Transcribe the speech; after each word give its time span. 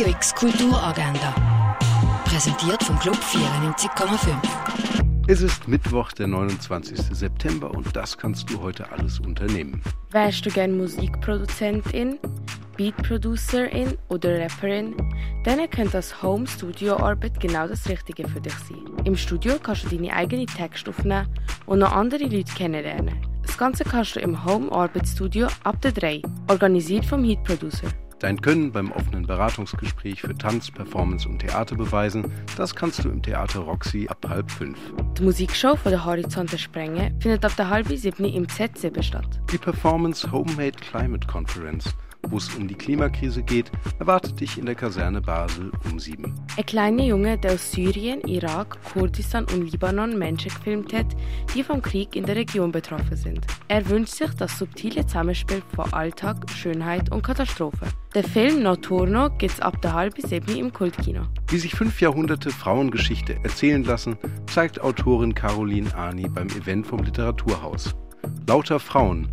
Radio 0.00 0.14
X 0.14 0.34
Kulturagenda. 0.34 1.76
Präsentiert 2.24 2.82
vom 2.82 2.98
Club 3.00 3.16
94,5. 3.16 4.34
Es 5.28 5.42
ist 5.42 5.68
Mittwoch, 5.68 6.12
der 6.12 6.26
29. 6.26 6.98
September 7.14 7.70
und 7.70 7.94
das 7.94 8.16
kannst 8.16 8.48
du 8.48 8.62
heute 8.62 8.90
alles 8.90 9.20
unternehmen. 9.20 9.82
Wärst 10.10 10.46
du 10.46 10.50
gern 10.50 10.78
Musikproduzentin, 10.78 12.18
Beatproducerin 12.78 13.98
oder 14.08 14.40
Rapperin? 14.40 14.96
Dann 15.44 15.68
könnte 15.68 15.92
das 15.92 16.22
Home 16.22 16.46
Studio 16.46 16.96
Arbeit 16.96 17.38
genau 17.38 17.68
das 17.68 17.86
Richtige 17.86 18.26
für 18.26 18.40
dich 18.40 18.54
sein. 18.54 19.04
Im 19.04 19.16
Studio 19.16 19.58
kannst 19.62 19.84
du 19.84 19.94
deine 19.94 20.14
eigene 20.14 20.46
Texte 20.46 20.88
aufnehmen 20.88 21.28
und 21.66 21.80
noch 21.80 21.92
andere 21.92 22.24
Leute 22.24 22.54
kennenlernen. 22.54 23.20
Das 23.42 23.58
Ganze 23.58 23.84
kannst 23.84 24.16
du 24.16 24.20
im 24.20 24.46
Home 24.46 24.72
Arbeitsstudio 24.72 25.48
ab 25.64 25.78
der 25.82 25.92
3, 25.92 26.22
organisiert 26.48 27.04
vom 27.04 27.22
Heat 27.22 27.44
Producer. 27.44 27.88
Dein 28.20 28.42
Können 28.42 28.70
beim 28.70 28.92
offenen 28.92 29.26
Beratungsgespräch 29.26 30.20
für 30.20 30.36
Tanz, 30.36 30.70
Performance 30.70 31.26
und 31.26 31.38
Theater 31.38 31.74
beweisen, 31.74 32.30
das 32.54 32.74
kannst 32.74 33.02
du 33.02 33.08
im 33.08 33.22
Theater 33.22 33.60
Roxy 33.60 34.06
ab 34.10 34.26
halb 34.28 34.50
fünf. 34.50 34.78
Die 35.16 35.22
Musikshow 35.22 35.74
von 35.74 35.90
der 35.90 36.04
Horizonte 36.04 36.58
Sprengen 36.58 37.18
findet 37.18 37.46
ab 37.46 37.56
der 37.56 37.70
halb 37.70 37.88
sieben 37.88 38.26
im 38.26 38.46
Z7 38.46 39.02
statt. 39.02 39.40
Die 39.50 39.56
Performance 39.56 40.30
Homemade 40.30 40.72
Climate 40.72 41.26
Conference 41.26 41.94
wo 42.28 42.36
es 42.36 42.54
um 42.54 42.68
die 42.68 42.74
Klimakrise 42.74 43.42
geht, 43.42 43.70
erwartet 43.98 44.40
dich 44.40 44.58
in 44.58 44.66
der 44.66 44.74
Kaserne 44.74 45.20
Basel 45.20 45.72
um 45.90 45.98
sieben. 45.98 46.34
Ein 46.56 46.66
kleiner 46.66 47.04
Junge, 47.04 47.38
der 47.38 47.54
aus 47.54 47.72
Syrien, 47.72 48.20
Irak, 48.22 48.78
Kurdistan 48.92 49.46
und 49.52 49.70
Libanon 49.70 50.18
Menschen 50.18 50.50
gefilmt 50.50 50.92
hat, 50.92 51.06
die 51.54 51.62
vom 51.62 51.82
Krieg 51.82 52.16
in 52.16 52.24
der 52.24 52.36
Region 52.36 52.72
betroffen 52.72 53.16
sind. 53.16 53.46
Er 53.68 53.88
wünscht 53.88 54.14
sich 54.14 54.30
das 54.34 54.58
subtile 54.58 55.06
Zusammenspiel 55.06 55.62
von 55.74 55.92
Alltag, 55.92 56.50
Schönheit 56.50 57.10
und 57.10 57.22
Katastrophe. 57.22 57.86
Der 58.14 58.24
Film 58.24 58.62
Notturno 58.62 59.30
gibt's 59.38 59.60
ab 59.60 59.80
der 59.82 59.94
halben 59.94 60.26
sieben 60.26 60.56
im 60.56 60.72
Kultkino. 60.72 61.22
Wie 61.48 61.58
sich 61.58 61.72
fünf 61.72 62.00
Jahrhunderte 62.00 62.50
Frauengeschichte 62.50 63.36
erzählen 63.42 63.84
lassen, 63.84 64.16
zeigt 64.46 64.80
Autorin 64.80 65.34
Caroline 65.34 65.94
Arni 65.94 66.28
beim 66.28 66.48
Event 66.48 66.86
vom 66.86 67.00
Literaturhaus. 67.02 67.94
Lauter 68.46 68.80
Frauen, 68.80 69.28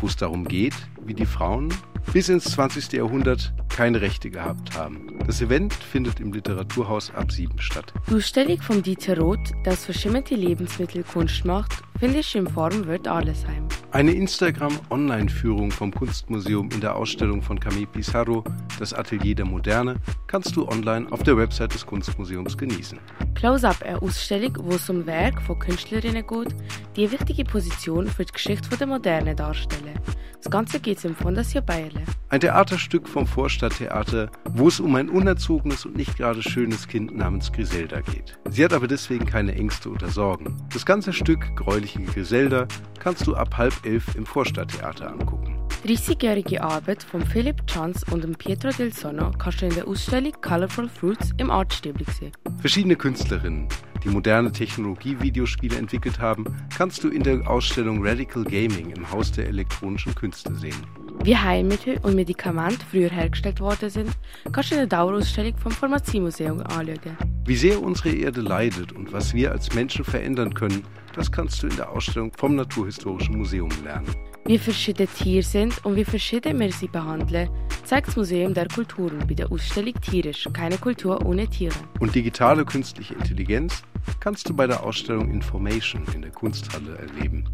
wo 0.00 0.06
es 0.06 0.16
darum 0.16 0.48
geht, 0.48 0.74
wie 1.04 1.14
die 1.14 1.26
Frauen 1.26 1.68
bis 2.12 2.28
ins 2.28 2.44
20. 2.44 2.92
Jahrhundert 2.92 3.52
keine 3.68 4.00
Rechte 4.00 4.30
gehabt 4.30 4.76
haben. 4.76 5.18
Das 5.26 5.40
Event 5.40 5.72
findet 5.72 6.20
im 6.20 6.32
Literaturhaus 6.32 7.12
ab 7.14 7.32
7 7.32 7.58
statt. 7.58 7.92
Ausstellung 8.12 8.60
von 8.60 8.82
Dieter 8.82 9.18
Roth, 9.18 9.52
das 9.64 9.84
verschimmerte 9.84 10.34
Lebensmittel 10.34 11.04
Kunst 11.04 11.44
macht, 11.44 11.82
findest 11.98 12.34
du 12.34 12.38
im 12.38 12.46
Formwirt 12.46 13.08
Arlesheim. 13.08 13.66
Eine 13.92 14.12
Instagram-Online-Führung 14.12 15.70
vom 15.70 15.92
Kunstmuseum 15.92 16.70
in 16.70 16.80
der 16.80 16.96
Ausstellung 16.96 17.42
von 17.42 17.60
Camille 17.60 17.86
Pissarro, 17.86 18.44
das 18.78 18.92
Atelier 18.92 19.34
der 19.34 19.44
Moderne, 19.44 19.96
kannst 20.26 20.56
du 20.56 20.66
online 20.66 21.10
auf 21.12 21.22
der 21.22 21.36
Website 21.36 21.74
des 21.74 21.86
Kunstmuseums 21.86 22.58
genießen. 22.58 22.98
Close-Up, 23.34 23.82
eine 23.82 24.00
Ausstellung, 24.02 24.56
wo 24.60 24.74
es 24.74 24.88
um 24.90 25.06
Werk 25.06 25.40
von 25.42 25.58
Künstlerinnen 25.58 26.26
geht, 26.26 26.54
die 26.96 27.02
eine 27.02 27.12
wichtige 27.12 27.44
Position 27.44 28.06
für 28.06 28.24
die 28.24 28.32
Geschichte 28.32 28.76
der 28.76 28.86
Moderne 28.86 29.34
darstellen. 29.34 29.98
Das 30.42 30.50
Ganze 30.50 30.80
geht 30.80 31.04
im 31.04 31.14
Fondation 31.14 31.64
Bayerle. 31.92 32.06
Ein 32.28 32.40
Theaterstück 32.40 33.08
vom 33.08 33.26
Vorstadttheater, 33.26 34.30
wo 34.50 34.68
es 34.68 34.80
um 34.80 34.94
ein 34.96 35.08
unerzogenes 35.08 35.84
und 35.84 35.96
nicht 35.96 36.16
gerade 36.16 36.42
schönes 36.42 36.88
Kind 36.88 37.14
namens 37.16 37.52
Griselda 37.52 38.00
geht. 38.00 38.38
Sie 38.50 38.64
hat 38.64 38.72
aber 38.72 38.88
deswegen 38.88 39.26
keine 39.26 39.54
Ängste 39.54 39.90
oder 39.90 40.08
Sorgen. 40.08 40.56
Das 40.72 40.86
ganze 40.86 41.12
Stück 41.12 41.54
Gräuliche 41.56 42.02
Griselda 42.02 42.66
kannst 42.98 43.26
du 43.26 43.34
ab 43.34 43.56
halb 43.56 43.74
elf 43.84 44.14
im 44.14 44.26
Vorstadttheater 44.26 45.10
angucken. 45.10 45.58
30-jährige 45.84 46.62
Arbeit 46.62 47.02
von 47.02 47.26
Philipp 47.26 47.66
Chance 47.66 48.06
und 48.12 48.38
Pietro 48.38 48.70
del 48.70 48.92
Sono 48.92 49.32
kannst 49.32 49.62
du 49.62 49.66
in 49.66 49.74
der 49.74 49.88
Ausstellung 49.88 50.32
Colorful 50.40 50.88
Fruits 50.88 51.32
im 51.38 51.50
Artstäbli 51.50 52.04
sehen. 52.18 52.32
Verschiedene 52.60 52.94
Künstlerinnen, 52.94 53.66
die 54.04 54.08
moderne 54.08 54.52
Technologie-Videospiele 54.52 55.76
entwickelt 55.76 56.20
haben, 56.20 56.44
kannst 56.76 57.02
du 57.02 57.08
in 57.08 57.24
der 57.24 57.50
Ausstellung 57.50 58.06
Radical 58.06 58.44
Gaming 58.44 58.90
im 58.90 59.10
Haus 59.10 59.32
der 59.32 59.48
elektronischen 59.48 60.14
Künste 60.14 60.54
sehen. 60.54 60.86
Wie 61.24 61.36
Heilmittel 61.36 61.98
und 62.02 62.16
Medikamente 62.16 62.84
früher 62.90 63.08
hergestellt 63.08 63.60
worden 63.60 63.88
sind, 63.88 64.10
kannst 64.50 64.72
du 64.72 64.74
in 64.74 64.80
der 64.80 64.88
Dauerausstellung 64.88 65.56
vom 65.56 65.70
Pharmaziemuseum 65.70 66.60
anschauen. 66.62 67.16
Wie 67.46 67.54
sehr 67.54 67.80
unsere 67.80 68.10
Erde 68.10 68.40
leidet 68.40 68.90
und 68.90 69.12
was 69.12 69.32
wir 69.32 69.52
als 69.52 69.72
Menschen 69.72 70.04
verändern 70.04 70.52
können, 70.52 70.84
das 71.14 71.30
kannst 71.30 71.62
du 71.62 71.68
in 71.68 71.76
der 71.76 71.90
Ausstellung 71.90 72.32
vom 72.36 72.56
Naturhistorischen 72.56 73.38
Museum 73.38 73.70
lernen. 73.84 74.12
Wie 74.46 74.58
verschiedene 74.58 75.06
Tiere 75.06 75.44
sind 75.44 75.84
und 75.84 75.94
wie 75.94 76.04
verschieden 76.04 76.58
wir 76.58 76.72
sie 76.72 76.88
behandeln, 76.88 77.48
zeigt 77.84 78.08
das 78.08 78.16
Museum 78.16 78.52
der 78.52 78.66
Kulturen 78.66 79.24
bei 79.28 79.34
der 79.34 79.52
Ausstellung 79.52 79.94
Tierisch, 80.00 80.48
keine 80.52 80.76
Kultur 80.76 81.24
ohne 81.24 81.46
Tiere. 81.46 81.74
Und 82.00 82.16
digitale 82.16 82.64
künstliche 82.64 83.14
Intelligenz 83.14 83.84
kannst 84.18 84.48
du 84.48 84.54
bei 84.54 84.66
der 84.66 84.82
Ausstellung 84.82 85.30
Information 85.30 86.02
in 86.14 86.22
der 86.22 86.32
Kunsthalle 86.32 86.98
erleben. 86.98 87.44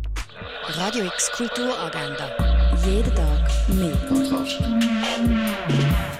Radio 0.68 1.06
X 1.06 1.30
Kulturagenda. 1.32 2.30
Jeden 2.86 3.14
Tag 3.14 3.47
me. 3.74 3.92
Consumption. 4.08 6.17